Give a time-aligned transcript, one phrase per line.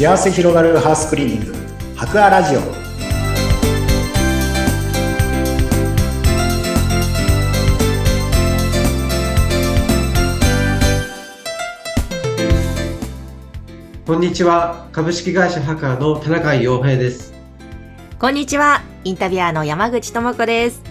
[0.00, 1.54] 幸せ広がるハウスクリーニング
[1.94, 2.60] 博アラジオ
[14.06, 14.88] こんにちは。
[14.90, 17.34] 株式会社ハカーの田中洋平です。
[18.18, 18.80] こんにちは。
[19.04, 20.82] インタビュアーの山口智子です。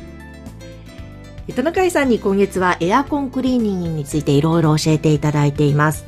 [1.55, 6.05] 田中井さんに今月はエアコンクリーニングについていろいろ教えていただいています。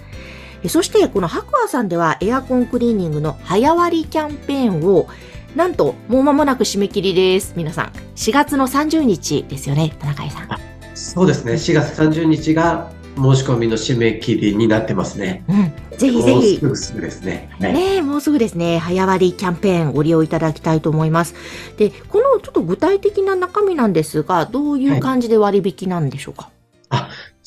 [0.68, 5.08] そしてこのハクアさんではエアコンクリーニングの早割キャンペーンを
[5.56, 7.54] なんともう間もなく締め切りです。
[7.58, 7.92] 皆さん。
[8.16, 10.48] 4月の30日ですよね、田中井さん。
[10.94, 11.54] そうですね。
[11.54, 15.44] 4月30日が申し込みの締め切りになってますね。
[15.50, 15.98] うん。
[15.98, 16.94] ぜひぜひもうす。
[16.94, 17.50] ぐですね。
[17.60, 21.36] はいねえ、もうすぐですね、早割キャンペーンご利用いただきたいと思います。
[21.78, 26.50] で、このちょっと具体的な中身なんですが、どういう感じで割引なんでしょうか、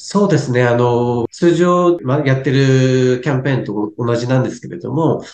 [0.06, 0.62] そうですね。
[0.64, 5.24] あの、通常まあやってるキャンペーンと同じなんですけれども、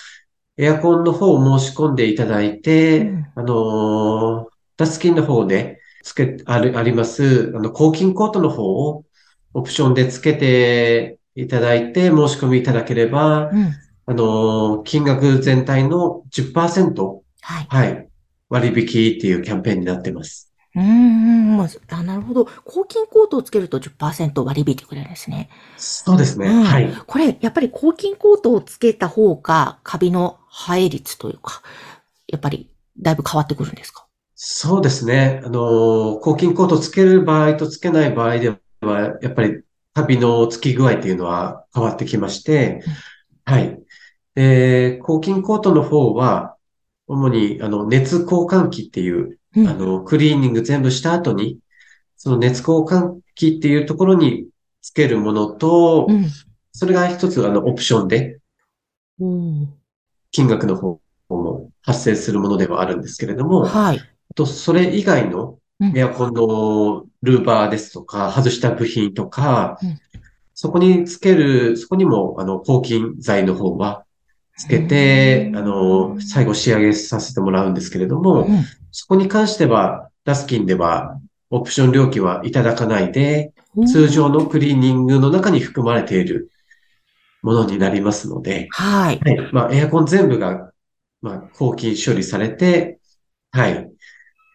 [0.56, 9.04] エアコンの方を申し込んでいただいて、うんあの、ダスキンの方でつけ、ある、あります、あの、抗菌コートの方を
[9.54, 13.74] オプションでつけていただいて申し込みいただければ、うん。
[14.06, 17.66] あの、金額全体の10%、はい。
[17.68, 18.08] はい、
[18.48, 20.49] 割引っていうキャンペーンになってます。
[20.74, 21.68] うんうんうん。
[21.90, 22.44] あ、なるほど。
[22.64, 25.48] 抗菌コートをつけると10%割り引いてくれるんですね。
[25.76, 26.46] そうですね。
[26.48, 26.92] うんはい。
[27.06, 31.62] これ、やっぱり抗菌コートをつけた方が、カビの生え率というか、
[32.28, 34.06] やっぱり、だいぶ変わってくるんですか？
[34.34, 35.42] そうですね。
[35.44, 38.48] あの、抗菌コートつける場合とつけない場合で
[38.80, 39.62] は、やっぱり
[39.94, 42.82] カビのつき具合っていうのは変わってきまして、
[43.46, 43.82] はい。
[44.36, 46.56] えー抗菌コートの方は、
[47.08, 51.58] 主に、あの、熱交換器っていう、うんあの、クリーニング全部した後に、
[52.16, 54.46] その熱交換器っていうところに
[54.82, 56.26] つけるものと、うん。
[56.72, 58.38] それが一つ、あの、オプションで、
[59.18, 59.74] うん。
[60.30, 63.98] 金額の方も発生するものではあるんですけれども、はい。
[63.98, 69.98] あと、それ以外のうんエアコンのルーバーですとか、外した部品とかうん、
[70.52, 74.04] そこにつける、そこにも、あの、抗菌剤の方は
[74.58, 81.18] つけて、うんあの、最後仕上げさせてもらうんですけれども、うんそこに関しては、ダスキンでは、
[81.50, 83.52] オプション料金はいただかないで、
[83.86, 86.50] 通常のクリーニングの中に含まれている
[87.42, 89.20] ものになりますので、はい。
[89.20, 89.52] はい。
[89.52, 90.72] まあ、エアコン全部が、
[91.22, 92.98] まあ、抗菌処理されて、
[93.52, 93.90] はい。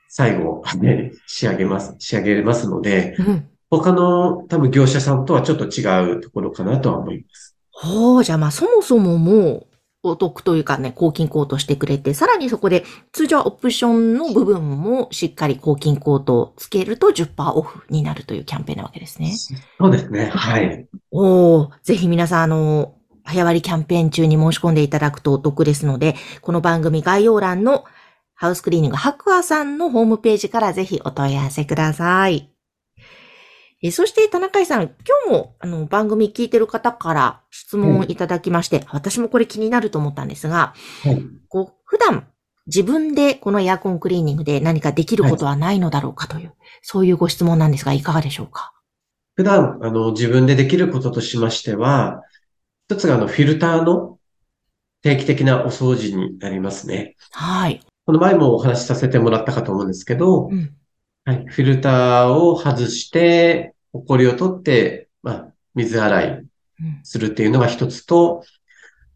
[0.07, 3.49] 最後、ね、仕上げます、仕上げますので、うん。
[3.69, 7.57] 他の多分業者さんとはちょっと違うところかなとは思います。
[7.71, 9.67] ほう、じゃあまあそもそももう
[10.09, 19.33] お得というかね、抗菌コートしてくれて、さらにそこで通常はオプションの部分もしっかり抗菌コートをつけると10%オフになるというキャンペーンなわけですね。
[19.77, 20.31] そうですね。
[20.33, 20.87] はい。
[21.11, 27.85] おー、ぜひ皆さんあの、早割キャンペーン中に申し込んでいただくとお得ですので、この番組概要欄の
[28.35, 32.54] ハウスクリーニング白亜さんのホームページからぜひお問い合わせください。
[33.87, 34.91] えそして田中井さん、今
[35.27, 40.73] 日もあの番組聞いてる方から質問をいただきまして、私もこれ気になると思ったんですが、
[41.03, 41.21] はい。
[41.49, 42.27] こう普段
[42.65, 48.73] 自分でこのエアコンクリーニングで何かできることはないのだろうかという、そういうご質問なんですが、いかがでしょうか？
[49.35, 52.23] 普段、あの、自分でできることとしましては、
[52.89, 54.17] 一つがあの、フィルターの
[55.03, 57.17] 定期的なお掃除になりますね。
[57.29, 57.81] はい。
[58.07, 60.73] この前もお話しさせてもらったかと思うんですけど、うん。
[61.25, 68.43] はい、フィルターを外して、埃を取って、まあ、水洗いうんするっていうのが一つと、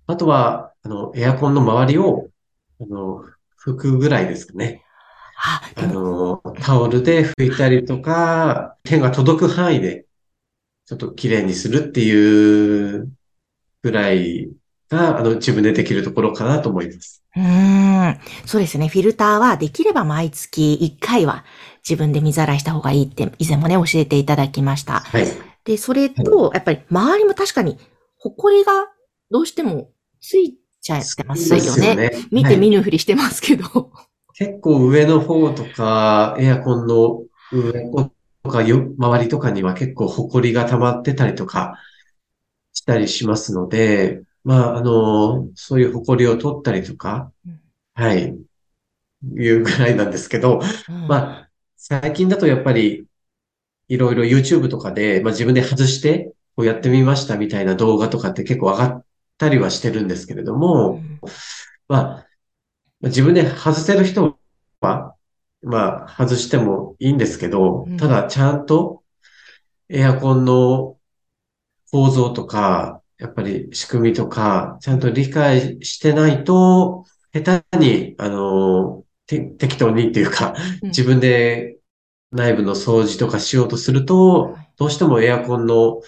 [0.07, 2.29] あとは、あの、エアコンの周りを、
[2.81, 3.23] あの、
[3.63, 4.83] 拭くぐらいですかね。
[5.37, 10.05] あ、の、タオルで拭いたりとか、手が届く範囲で、
[10.85, 13.11] ちょっと綺麗にするっていう
[13.83, 14.49] ぐらい
[14.89, 17.23] が、あの、自分でできるところかなと思います。
[17.35, 18.19] うーん。
[18.45, 18.87] そうですね。
[18.87, 21.45] フィルターはできれば毎月1回は
[21.87, 25.01] 自分で水洗いした方がいいって以前もね、教えていただきました。
[25.01, 25.25] はい。
[25.63, 27.77] で、それと、やっぱり周りも確かに、
[28.17, 28.87] 埃が
[29.29, 31.95] どうしてもついちゃってますよね。
[31.95, 33.91] ね見て見ぬふりしてますけど。
[34.33, 37.73] 結構上の方とか、エアコンの上
[38.43, 41.75] とかよ、周りとかには結構埃が溜まってたりとか
[42.73, 47.59] したりしますので、まあ、あの、そういう埃を取ったりとかうん、
[47.93, 48.37] はい、
[49.35, 51.07] いうぐらいなんですけど、うん。
[51.07, 53.05] まあ、最近だとやっぱり、
[53.87, 59.05] いろいろ YouTube とかで、まあ自分で外して、こうやってみましたみたいな動画とかって結構上がっ
[59.37, 61.19] たりはしてるんですけれども、うん。
[61.87, 62.27] まあ、
[63.01, 64.37] 自分で外せる人
[64.81, 65.15] は、
[65.61, 69.03] まあ、外してもいいんですけどうん、ただちゃんと
[69.89, 70.97] エアコンの
[71.91, 80.89] 構造とか、やっぱり仕組みとか、ちゃんと理解してないと、下手に、あの、て適当にっていうか、うん。
[80.89, 81.77] 自分で
[82.31, 86.01] 内部の掃除とかしようとするとはい、どうしてもエアコンの、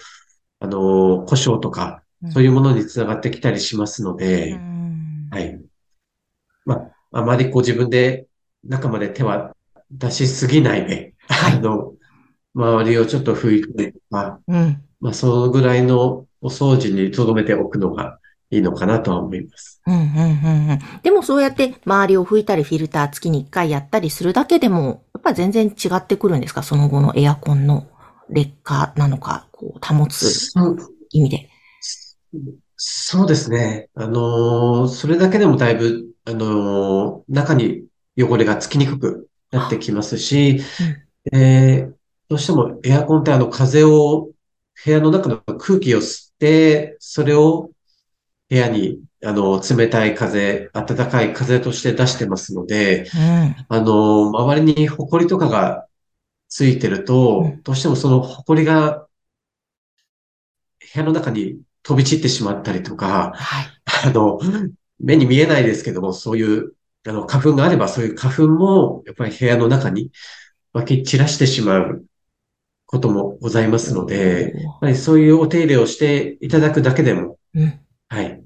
[0.58, 5.28] あの、故障とか、そういうものにつながってきたりしますのうで、ん。
[5.30, 5.60] はい。
[6.64, 8.26] まあ、あまりこう自分で
[8.64, 9.54] 中まで手は
[9.90, 11.58] 出しすぎないで、はい。
[11.58, 11.92] あの、
[12.54, 14.82] 周りをちょっと拭いてとか、うん。
[15.00, 18.18] まあ、そのぐらいのお掃除に留めておくのが
[18.50, 19.80] いいのかなとは思います。
[19.86, 20.78] うん、うん、うん、うん。
[21.02, 26.62] でもそうやって周りを拭いたりフィルター月に1回やったりするだけでも、やっぱ全然違ってくるんですか？
[26.62, 27.86] その後のエアコンの
[28.28, 30.52] 劣化なのか、こう、保つ
[31.10, 31.48] 意味で。
[32.76, 33.88] そうですね。
[33.94, 37.84] あのーそれだけでもだいぶ、あのー中に
[38.18, 40.60] 汚れがつきにくくなってきますし、
[41.32, 41.92] えー
[42.28, 44.30] どうしてもエアコンってあの風を、
[44.84, 47.70] 部屋の中の空気を吸って、それを
[48.50, 53.66] 部屋に、あの、冷たい風、暖かい風として出してますので、うん。
[53.68, 55.86] あの、周りに埃とかが
[56.48, 59.06] ついてるとうん、どうしてもその埃が
[60.92, 63.66] 部屋の中に飛び散ってしまったりとか、はい。
[64.08, 64.40] あの、
[64.98, 66.74] 目に見えないですけども、そういう、
[67.06, 70.10] あの、花粉があれば、そういう花粉も、やっぱり部屋の中に
[70.72, 72.04] 湧き散らしてしまう
[72.92, 77.62] こともございますので、やっぱりそういうお手入れをしていただくだけでも、うん。
[77.62, 78.42] いはい、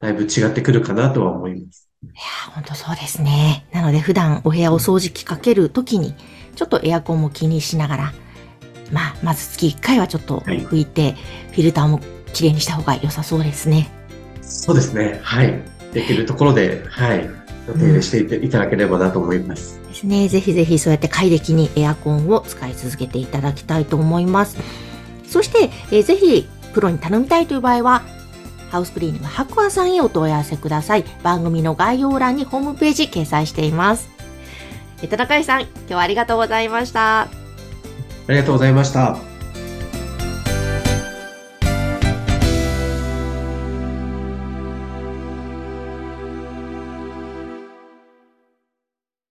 [0.00, 1.90] だいぶ違ってくるかなとは思います。
[2.04, 3.66] やー、ほんとそうですね。
[3.72, 6.14] なので普段お部屋を掃除機かけるときに、
[6.54, 8.12] ちょっとエアコンも気にしながら、
[8.92, 11.14] まあ、まず月1回はちょっとはい拭いて、
[11.50, 12.00] フィルターも
[12.32, 13.90] きれいにした方が良さそうですね。
[14.42, 15.18] そうですね。
[15.24, 15.60] はい。
[15.92, 17.28] できるところで、はい、
[17.68, 19.77] お手入れしていただければなと思います。
[19.98, 20.28] ですね。
[20.28, 24.56] ぜひぜひそうやって快適にエアコンを使い続けていただきたいと思います。
[25.26, 28.02] そして、えーぜひプロに頼みたいという場合は、
[28.70, 31.04] ハウスクリーニング白亜さんへお問い合わせください。
[31.22, 34.08] 番組の概要欄にホームページ掲載しています。
[35.02, 37.22] えー田中さん、今日はありがとうございました。
[37.22, 37.28] あ
[38.28, 39.27] りがとうございました。